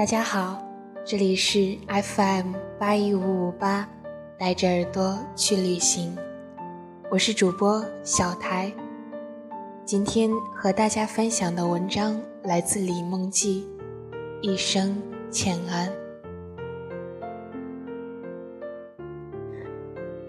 [0.00, 0.58] 大家好，
[1.04, 3.86] 这里是 FM 八一五五八，
[4.38, 6.16] 带着耳朵去旅行，
[7.10, 8.72] 我是主播小台。
[9.84, 13.68] 今天和大家分享的文章来自李梦记，
[14.40, 14.96] 《一生
[15.30, 15.86] 浅安》。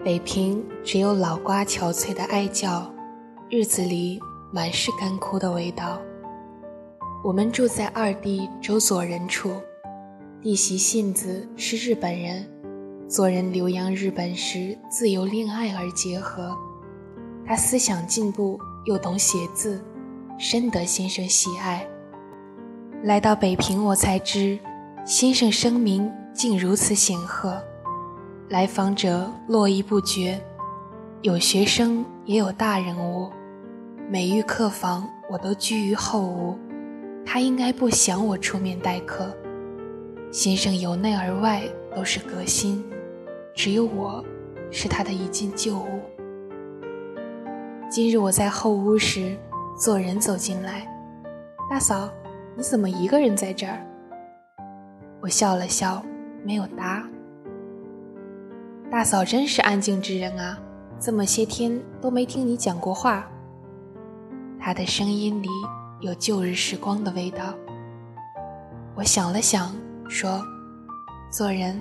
[0.04, 2.92] 北平只有老瓜憔悴的哀叫，
[3.48, 4.20] 日子里
[4.52, 5.98] 满是干枯的味道。
[7.24, 9.52] 我们住在二弟周佐人处，
[10.40, 12.44] 弟媳信子是日本人，
[13.06, 16.52] 佐人留洋日本时自由恋爱而结合。
[17.46, 19.80] 他思想进步，又懂写字，
[20.36, 21.86] 深得先生喜爱。
[23.04, 24.58] 来到北平，我才知
[25.04, 27.62] 先生声名竟如此显赫，
[28.48, 30.44] 来访者络绎不绝，
[31.20, 33.30] 有学生也有大人物，
[34.10, 36.58] 每遇客房，我都居于后屋。
[37.24, 39.34] 他应该不想我出面待客。
[40.30, 41.62] 先生由内而外
[41.94, 42.82] 都是革新，
[43.54, 44.24] 只有我
[44.70, 46.00] 是他的一件旧物。
[47.90, 49.36] 今日我在后屋时，
[49.78, 50.88] 做人走进来，
[51.70, 52.08] 大嫂，
[52.56, 53.78] 你怎么一个人在这儿？
[55.20, 56.02] 我笑了笑，
[56.44, 57.06] 没有答。
[58.90, 60.58] 大嫂真是安静之人啊，
[60.98, 63.30] 这么些天都没听你讲过话。
[64.58, 65.48] 他的声音里。
[66.02, 67.54] 有旧日时光的味道。
[68.96, 69.72] 我想了想，
[70.08, 70.42] 说
[71.30, 71.80] ：“做人，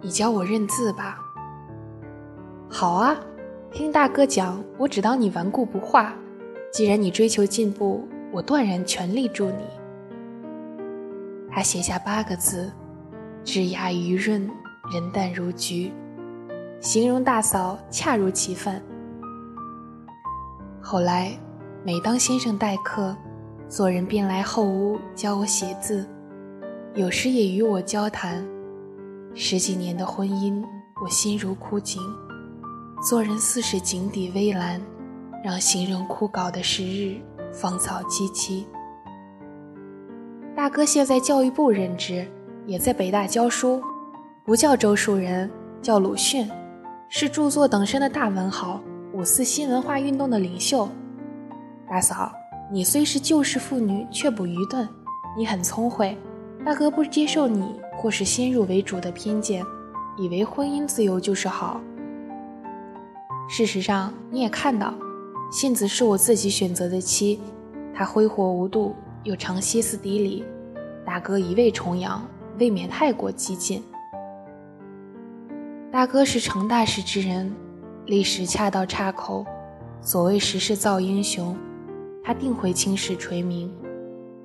[0.00, 1.18] 你教我认字吧。”
[2.70, 3.14] 好啊，
[3.70, 6.14] 听大哥讲，我只当你顽固不化。
[6.72, 9.64] 既然你追求进步，我断然全力助你。
[11.50, 12.72] 他写下八个字
[13.44, 14.50] ：“枝桠余润，
[14.90, 15.92] 人淡如菊”，
[16.80, 18.82] 形容大嫂恰如其分。
[20.80, 21.38] 后来，
[21.84, 23.14] 每当先生待客，
[23.70, 26.04] 做人便来后屋教我写字，
[26.96, 28.44] 有时也与我交谈。
[29.32, 30.60] 十几年的婚姻，
[31.00, 32.02] 我心如枯井。
[33.08, 34.82] 做人似是井底微澜，
[35.44, 37.16] 让形容枯槁的时日
[37.52, 38.64] 芳草萋萋。
[40.56, 42.26] 大哥现在教育部任职，
[42.66, 43.80] 也在北大教书，
[44.44, 45.48] 不叫周树人，
[45.80, 46.50] 叫鲁迅，
[47.08, 48.82] 是著作等身的大文豪，
[49.12, 50.88] 五四新文化运动的领袖。
[51.88, 52.32] 大嫂。
[52.72, 54.88] 你虽是旧式妇女，却不愚钝。
[55.36, 56.16] 你很聪慧，
[56.64, 59.64] 大哥不接受你或是先入为主的偏见，
[60.16, 61.80] 以为婚姻自由就是好。
[63.48, 64.94] 事实上，你也看到，
[65.50, 67.40] 信子是我自己选择的妻，
[67.92, 68.94] 她挥霍无度，
[69.24, 70.44] 又常歇斯底里。
[71.04, 72.24] 大哥一味崇洋，
[72.60, 73.82] 未免太过激进。
[75.90, 77.52] 大哥是成大事之人，
[78.06, 79.44] 历史恰到岔口，
[80.00, 81.56] 所谓时势造英雄。
[82.22, 83.72] 他定会青史垂名，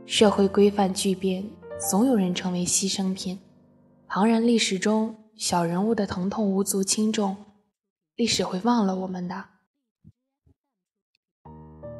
[0.05, 1.43] 社会规范巨变，
[1.77, 3.39] 总有人成为牺牲品。
[4.07, 7.35] 旁人历史中小人物的疼痛无足轻重，
[8.15, 9.43] 历史会忘了我们的。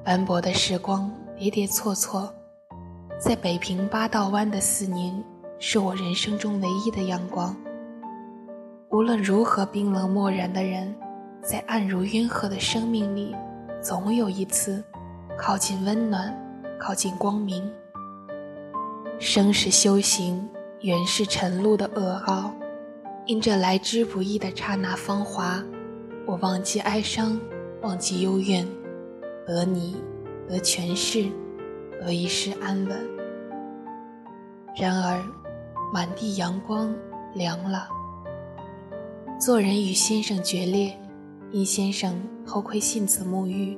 [0.04, 2.34] 斑驳的时光跌跌错错，
[3.20, 5.24] 在北平八道湾的四年，
[5.60, 7.56] 是我人生中唯一的阳光。
[8.92, 10.96] 无论如何冰冷漠然的人，
[11.44, 13.36] 在暗如云河的生命里，
[13.82, 14.82] 总有一次。
[15.38, 16.34] 靠近温暖，
[16.80, 17.70] 靠近光明。
[19.20, 20.48] 生是修行，
[20.80, 22.54] 缘是晨露的噩耗。
[23.26, 25.62] 因这来之不易的刹那芳华，
[26.26, 27.40] 我忘记哀伤，
[27.82, 28.66] 忘记幽怨，
[29.46, 29.98] 得你，
[30.48, 31.26] 得全世，
[32.00, 32.98] 得一世安稳。
[34.76, 35.22] 然而，
[35.94, 36.94] 满地阳光
[37.34, 37.90] 凉了。
[39.40, 40.98] 做人与先生决裂，
[41.52, 42.16] 因先生
[42.46, 43.78] 偷窥信子沐浴。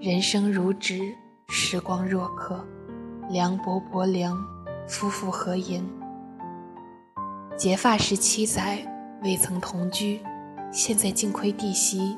[0.00, 1.12] 人生如纸，
[1.48, 2.64] 时光若客，
[3.30, 4.38] 凉薄薄凉，
[4.86, 5.82] 夫妇何言？
[7.56, 8.78] 结发十七载，
[9.24, 10.20] 未曾同居，
[10.70, 12.16] 现在竟亏弟媳，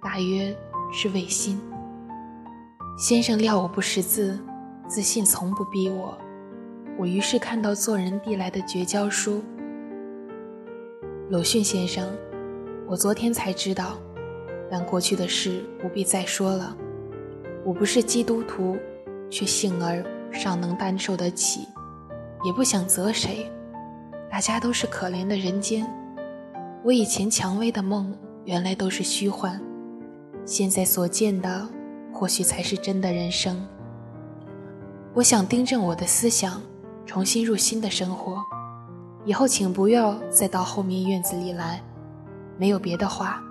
[0.00, 0.56] 大约
[0.92, 1.60] 是违心。
[2.96, 4.38] 先生料我不识字，
[4.86, 6.16] 自信从不逼我。
[6.96, 9.42] 我于是看到做人递来的绝交书。
[11.28, 12.08] 鲁迅先生，
[12.86, 13.98] 我昨天才知道，
[14.70, 16.76] 但过去的事不必再说了。
[17.66, 18.78] 我不是基督徒，
[19.28, 21.66] 却幸而尚能担受得起，
[22.44, 23.50] 也不想责谁。
[24.30, 25.84] 大家都是可怜的人间。
[26.84, 29.60] 我以前蔷薇的梦，原来都是虚幻。
[30.44, 31.68] 现在所见的，
[32.12, 33.60] 或许才是真的人生。
[35.12, 36.62] 我想订正我的思想，
[37.04, 38.40] 重新入新的生活。
[39.24, 41.82] 以后请不要再到后面院子里来。
[42.56, 43.42] 没有别的话，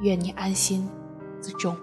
[0.00, 0.88] 愿你安心
[1.40, 1.76] 自重。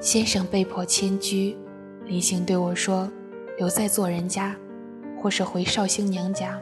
[0.00, 1.56] 先生被迫迁居，
[2.04, 3.10] 临行对我说
[3.58, 4.54] ：“留在做人家，
[5.20, 6.56] 或是回绍兴娘家。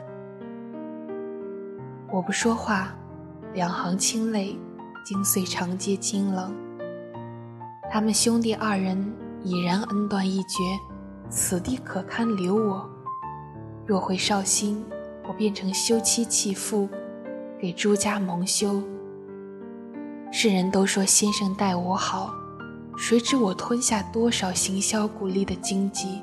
[2.10, 2.96] 我不说话，
[3.52, 4.58] 两行清泪
[5.04, 6.54] 惊碎长街清冷。
[7.90, 9.12] 他们兄弟二人
[9.42, 10.58] 已然恩断义绝，
[11.28, 12.88] 此地可堪留我？
[13.84, 14.82] 若回绍兴，
[15.28, 16.88] 我变成休妻弃妇，
[17.60, 18.82] 给朱家蒙羞。
[20.32, 22.32] 世人都说先生待我好，
[22.98, 26.22] 谁知我吞下多少行销鼓励的荆棘？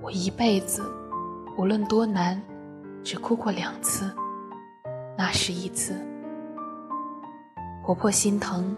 [0.00, 0.80] 我一辈子，
[1.58, 2.40] 无论多难，
[3.02, 4.08] 只哭过两次。
[5.18, 5.94] 那是一次，
[7.84, 8.74] 婆婆心疼，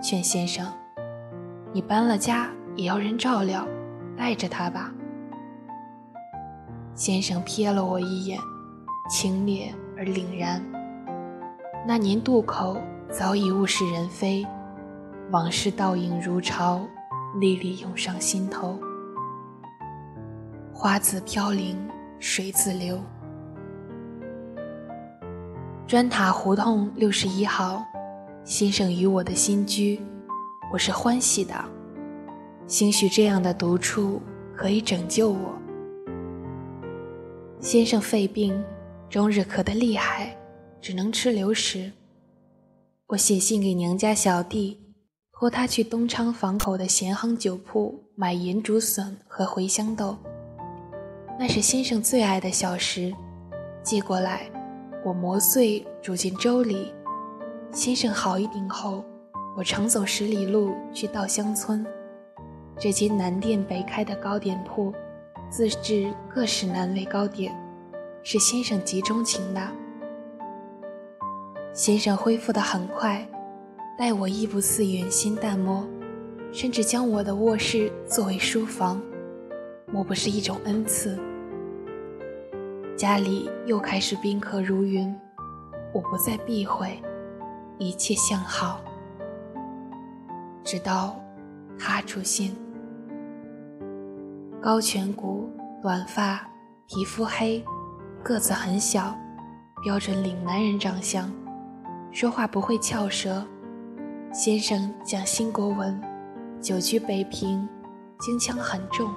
[0.00, 0.64] 劝先生
[1.74, 3.66] ：“你搬了家也要人照料，
[4.16, 4.92] 带着他吧。”
[6.94, 8.38] 先生瞥了我一眼，
[9.10, 10.64] 清冽而凛然。
[11.84, 12.76] 那年渡口
[13.10, 14.46] 早已物是人非，
[15.32, 16.86] 往事倒影如潮，
[17.40, 18.78] 历历涌上心头。
[20.72, 21.76] 花自飘零，
[22.20, 23.00] 水自流。
[25.84, 27.84] 砖塔胡同六十一号，
[28.44, 30.00] 先生与我的新居，
[30.72, 31.54] 我是欢喜的。
[32.68, 34.22] 兴许这样的独处
[34.56, 35.58] 可以拯救我。
[37.58, 38.62] 先生肺病，
[39.10, 40.36] 终日咳得厉害，
[40.80, 41.90] 只能吃流食。
[43.08, 44.80] 我写信给娘家小弟，
[45.38, 50.16] 托他去东昌坊口的咸亨酒铺买盐竹笋和茴香豆，
[51.38, 53.12] 那是先生最爱的小食，
[53.82, 54.50] 寄过来。
[55.04, 56.90] 我磨碎煮进粥里，
[57.70, 59.04] 先生好一点后，
[59.54, 61.84] 我常走十里路去稻香村，
[62.78, 64.90] 这间南店北开的糕点铺，
[65.50, 67.54] 自制各式南味糕点，
[68.22, 69.60] 是先生极钟情的。
[71.74, 73.28] 先生恢复得很快，
[73.98, 75.82] 待我亦不似远心淡漠，
[76.52, 79.00] 甚至将我的卧室作为书房，
[79.90, 81.18] 莫不是一种恩赐？
[82.94, 85.18] 家里又开始宾客如云，
[85.94, 87.02] 我不再避讳，
[87.78, 88.84] 一切向好。
[90.62, 91.18] 直到
[91.78, 92.54] 他出现，
[94.60, 95.48] 高颧骨、
[95.80, 96.46] 短发、
[96.86, 97.64] 皮肤黑，
[98.22, 99.16] 个子很小，
[99.82, 101.32] 标准岭南人长相，
[102.12, 103.42] 说话不会翘舌。
[104.32, 105.98] 先生讲新国文，
[106.60, 107.66] 久居北平，
[108.20, 109.10] 京腔很重，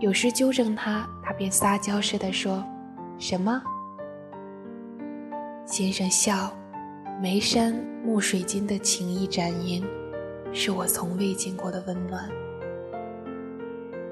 [0.00, 2.64] 有时纠正他，他便撒娇似的说。
[3.18, 3.62] 什么？
[5.66, 6.50] 先生笑，
[7.20, 7.74] 眉山
[8.04, 9.82] 暮水间的情意展颜，
[10.52, 12.28] 是我从未见过的温暖。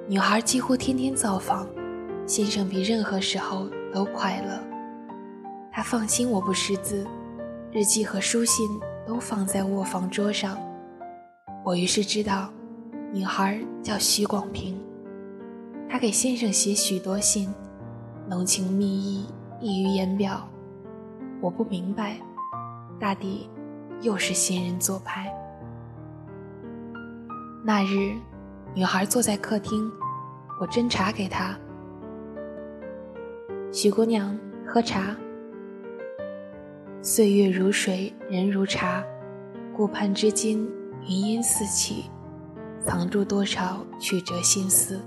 [0.07, 1.67] 女孩几乎天天造访，
[2.27, 4.61] 先生比任何时候都快乐。
[5.73, 7.07] 他放心我不识字，
[7.73, 8.69] 日记和书信
[9.07, 10.59] 都放在卧房桌上。
[11.65, 12.51] 我于是知道，
[13.13, 14.81] 女孩叫徐广平。
[15.89, 17.53] 她给先生写许多信。
[18.29, 19.27] 浓情蜜意
[19.61, 20.49] 溢于言表，
[21.41, 22.17] 我不明白，
[23.01, 23.51] 大抵
[24.03, 25.35] 又是新人做派。
[27.65, 28.15] 那日，
[28.73, 29.91] 女孩坐在客厅，
[30.61, 31.59] 我斟茶给她。
[33.73, 35.17] 许姑娘喝茶。
[37.03, 39.03] 岁月如水，人如茶，
[39.75, 40.59] 顾盼之间，
[41.09, 42.11] 云烟四起，
[42.85, 45.01] 藏住多少曲折心思？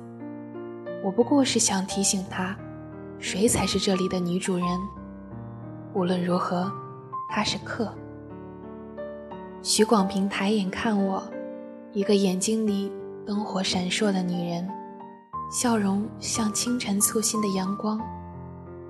[1.04, 2.58] 我不过是想提醒她。
[3.20, 4.68] 谁才是这里的女主人？
[5.94, 6.72] 无论如何，
[7.30, 7.94] 她是客。
[9.62, 11.24] 徐广平抬眼看我，
[11.92, 12.92] 一个眼睛里
[13.24, 14.68] 灯火闪烁的女人，
[15.52, 18.02] 笑容像清晨簇新的阳光。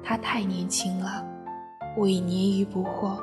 [0.01, 1.21] 她太年轻了，
[1.95, 3.17] 我已年逾不惑，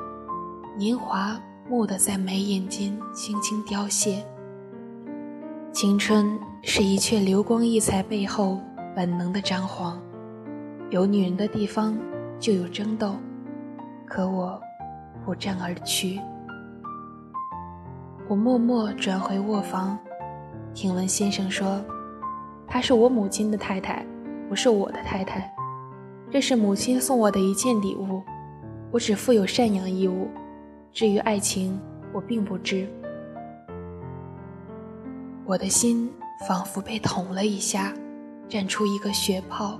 [0.77, 1.37] 年华
[1.69, 4.23] 蓦地在眉眼间轻轻凋谢。
[5.73, 8.59] 青春是一阙流光溢彩背后
[8.95, 10.01] 本能的张狂。
[10.89, 11.97] 有女人的地方
[12.39, 13.15] 就有争斗，
[14.05, 14.61] 可我
[15.25, 16.19] 不战而去。
[18.29, 19.97] 我默默转回卧房，
[20.73, 21.83] 听闻先生说
[22.67, 24.05] ：“她是我母亲的太太，
[24.47, 25.53] 不是我的太太。
[26.29, 28.21] 这是母亲送我的一件礼物，
[28.91, 30.29] 我只负有赡养义务。
[30.91, 31.79] 至于爱情，
[32.13, 32.87] 我并不知。”
[35.47, 36.11] 我的心
[36.47, 37.93] 仿佛被捅了一下，
[38.49, 39.79] 绽出一个血泡。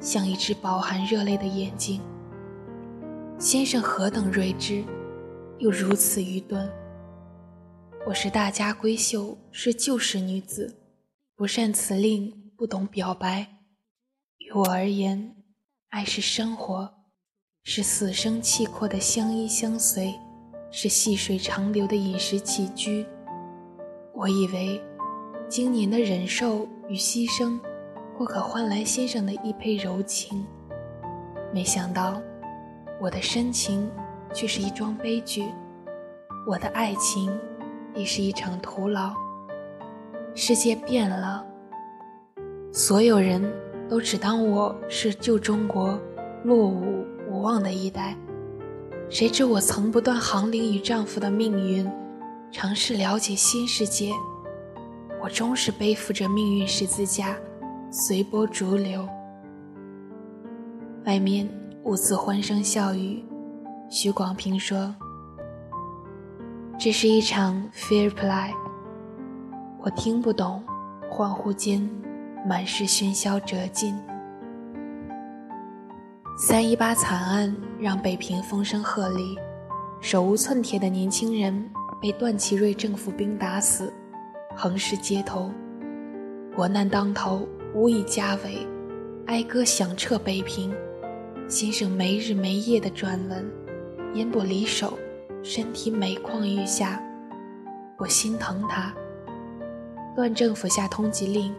[0.00, 2.00] 像一只饱含热泪的眼睛。
[3.36, 4.84] 先生何等睿智，
[5.58, 6.70] 又如此愚钝。
[8.06, 10.78] 我是大家闺秀，是旧时女子，
[11.34, 13.58] 不善辞令，不懂表白。
[14.38, 15.34] 于我而言，
[15.88, 16.97] 爱是生活，
[17.70, 20.14] 是死生契阔的相依相随，
[20.70, 23.04] 是细水长流的饮食起居。
[24.14, 24.82] 我以为，
[25.50, 27.60] 今年的忍受与牺牲。
[28.16, 30.44] 或可换来先生的一杯柔情。
[31.52, 32.20] 没想到，
[32.98, 33.88] 我的深情
[34.32, 35.44] 却是一桩悲剧，
[36.46, 37.30] 我的爱情
[37.94, 39.12] 亦是一场徒劳。
[40.34, 41.46] 世界变了，
[42.72, 43.46] 所有人
[43.90, 45.96] 都只当我是旧中国
[46.44, 46.97] 落伍
[47.38, 48.16] 无望的一代。
[49.08, 51.88] 谁知我曾不断航领与丈夫的命运，
[52.50, 54.12] 尝试了解新世界。
[55.22, 57.36] 我终是背负着命运十字架，
[57.92, 59.08] 随波逐流。
[61.06, 61.48] 外面
[61.84, 63.24] 兀自欢声笑语。
[63.88, 64.94] 徐广平说
[66.76, 68.50] ：“这是一场 fair play。”
[69.80, 70.62] 我听不懂，
[71.10, 71.88] 恍惚间，
[72.46, 73.96] 满是喧嚣折尽。
[76.40, 79.36] 三一八惨案让北平风声鹤唳，
[80.00, 81.68] 手无寸铁的年轻人
[82.00, 83.92] 被段祺瑞政府兵打死。
[84.54, 85.50] 横尸街头，
[86.54, 88.64] 国难当头，无以家为，
[89.26, 90.72] 哀歌响彻北平。
[91.48, 93.44] 先生没日没夜的转文，
[94.14, 94.96] 烟不离手，
[95.42, 97.02] 身体每况愈下。
[97.98, 98.94] 我心疼他。
[100.14, 101.52] 段政府下通缉令，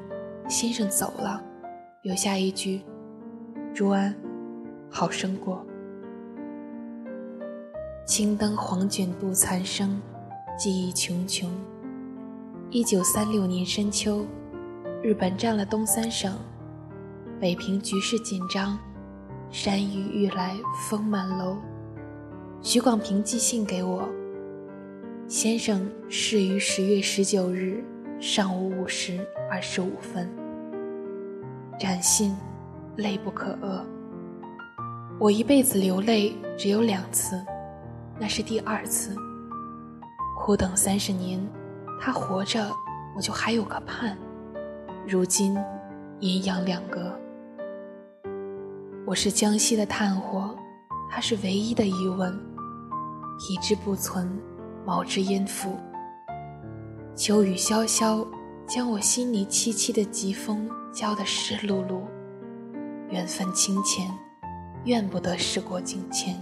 [0.47, 1.43] 先生走了，
[2.01, 2.81] 留下一句
[3.75, 4.15] ：“朱安，
[4.89, 5.65] 好生过。”
[8.05, 10.01] 青灯黄卷渡残生，
[10.57, 11.49] 记忆穷穷。
[12.71, 14.25] 一九三六年深秋，
[15.01, 16.33] 日本占了东三省，
[17.39, 18.77] 北平局势紧张，
[19.51, 20.55] 山雨欲来
[20.87, 21.57] 风满楼。
[22.61, 24.09] 徐广平寄信给我，
[25.27, 27.83] 先生逝于十月十九日
[28.19, 30.29] 上午五时二十五分。
[31.79, 32.35] 展信，
[32.97, 33.83] 泪不可遏。
[35.19, 37.45] 我一辈子流泪只有两次，
[38.17, 39.13] 那是第二次。
[40.37, 41.45] 苦等三十年。
[42.01, 42.71] 他活着，
[43.13, 44.15] 我就还有个盼；
[45.05, 45.57] 如今，
[46.21, 47.13] 阴阳两隔。
[49.05, 50.55] 我是江西的炭火，
[51.11, 52.31] 他是唯一的疑问。
[53.37, 54.31] 体之不存，
[54.85, 55.77] 毛之焉附？
[57.13, 58.25] 秋雨潇潇，
[58.65, 61.99] 将我心里凄凄的疾风浇得湿漉漉。
[63.09, 64.09] 缘分清浅，
[64.85, 66.35] 怨不得时过境迁。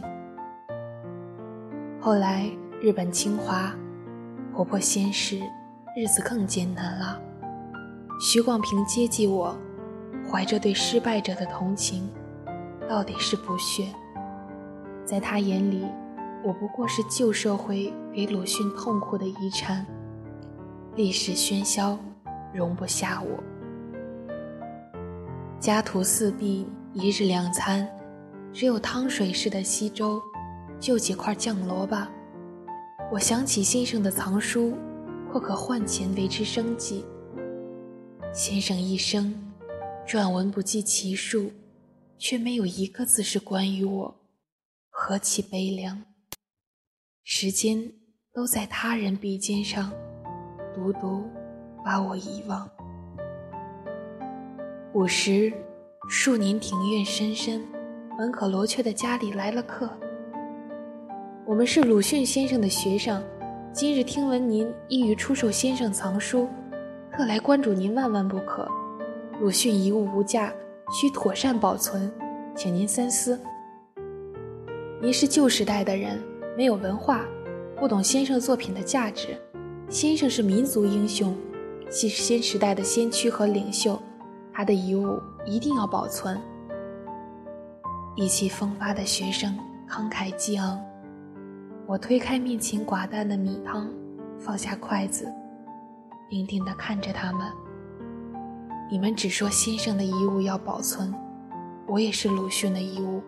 [2.00, 2.50] 后来，
[2.82, 3.74] 日本侵华。
[4.54, 5.40] 婆婆先逝，
[5.96, 7.22] 日子更艰难了。
[8.20, 9.56] 徐广平接济我，
[10.28, 12.10] 怀着对失败者的同情，
[12.90, 13.86] 到底是不屑。
[15.06, 15.86] 在他眼里，
[16.44, 19.86] 我不过是旧社会给鲁迅痛苦的遗产。
[20.96, 22.00] 历史喧嚣，
[22.52, 23.44] 容不下我。
[25.60, 27.88] 家徒四壁，一日两餐，
[28.54, 30.22] 只有汤水似的稀粥，
[30.80, 31.96] 就几块酱萝卜。
[33.12, 34.76] 我想起先生的藏书，
[35.32, 37.06] 或可换钱维持生计。
[38.34, 39.34] 先生一生
[40.06, 41.52] 撰文不计其数，
[42.18, 44.16] 却没有一个字是关于我，
[44.90, 46.04] 何其悲凉！
[47.24, 47.94] 时间
[48.34, 49.92] 都在他人笔尖上，
[50.74, 51.24] 独独
[51.84, 52.70] 把我遗忘。
[54.94, 55.54] 午时，
[56.10, 57.62] 数年庭院深深，
[58.18, 59.88] 门可罗雀的家里来了客。
[61.46, 63.24] 我们是鲁迅先生的学生，
[63.72, 66.48] 今日听闻您意欲出售先生藏书，
[67.12, 68.68] 特来关注您，万万不可。
[69.40, 70.52] 鲁迅遗物无价，
[70.92, 72.12] 需妥善保存，
[72.56, 73.40] 请您三思。
[75.00, 76.20] 您是旧时代的人，
[76.58, 77.24] 没有文化，
[77.76, 79.38] 不懂先生作品的价值。
[79.90, 81.38] 先生是民族英雄，
[81.88, 84.02] 既是新时代的先驱和领袖，
[84.52, 86.36] 他的遗物一定要保存。
[88.20, 89.56] 意气风发的学生
[89.88, 90.84] 慷慨激昂。
[91.86, 93.88] 我推开面前寡淡的米汤，
[94.40, 95.32] 放下筷子，
[96.28, 97.46] 定定地看着他们。
[98.90, 101.14] 你们只说先生的遗物要保存，
[101.86, 103.22] 我也是鲁迅的遗物，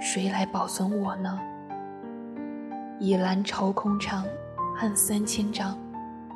[0.00, 1.38] 谁来保存我呢？
[2.98, 4.24] 倚栏愁空怅，
[4.74, 5.78] 恨三千丈，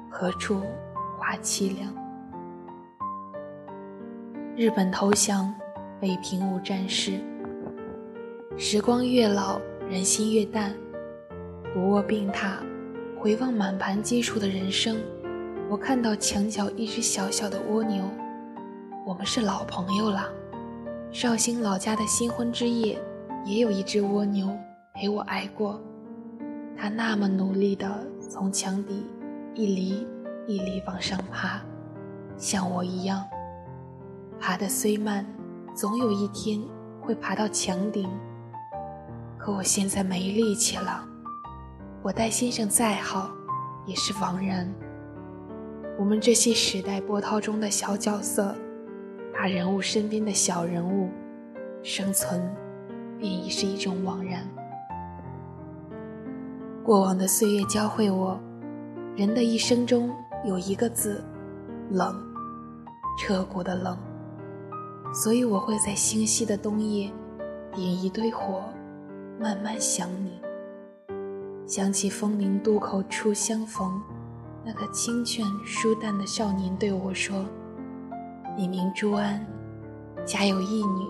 [0.09, 0.63] 何处
[1.19, 1.93] 话凄凉？
[4.55, 5.53] 日本投降，
[6.01, 7.21] 北平无战事。
[8.59, 10.75] 时光越老，人心越淡。
[11.73, 12.57] 不卧病榻，
[13.19, 14.99] 回望满盘皆输的人生，
[15.71, 18.05] 我看到墙角一只小小的蜗牛。
[19.07, 20.29] 我们是老朋友了。
[21.11, 23.01] 绍兴老家的新婚之夜，
[23.47, 24.55] 也有一只蜗牛
[24.93, 25.81] 陪我挨过。
[26.77, 29.07] 它那么努力地从墙底
[29.55, 30.07] 一粒
[30.47, 31.61] 一粒往上爬，
[32.37, 33.25] 像我一样。
[34.39, 35.25] 爬得虽慢，
[35.75, 36.61] 总有一天
[37.01, 38.09] 会爬到墙顶。
[39.43, 41.05] 可我现在没力气了。
[42.01, 43.29] 我待先生再好，
[43.85, 44.73] 也是枉然。
[45.99, 48.55] 我们这些时代波涛中的小角色，
[49.35, 51.09] 大人物身边的小人物，
[51.83, 52.49] 生存
[53.19, 54.49] 便已是一种枉然。
[56.85, 58.39] 过往的岁月教会我，
[59.17, 60.09] 人的一生中
[60.45, 61.21] 有一个字，
[61.91, 62.15] 冷，
[63.19, 63.99] 彻骨的冷。
[65.13, 67.11] 所以我会在星稀的冬夜，
[67.75, 68.63] 点一堆火，
[69.41, 70.41] 慢慢想你。
[71.67, 74.01] 想起枫林渡口初相逢，
[74.65, 77.47] 那个清劝疏淡的少年对我说
[78.57, 79.45] ：“你名朱安，
[80.27, 81.07] 家有一女，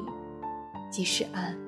[0.91, 1.59] 即是安。”